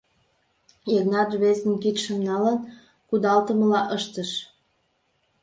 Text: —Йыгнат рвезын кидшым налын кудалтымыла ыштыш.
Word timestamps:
—Йыгнат 0.91 1.29
рвезын 1.35 1.73
кидшым 1.83 2.17
налын 2.27 2.57
кудалтымыла 3.07 3.81
ыштыш. 3.97 4.31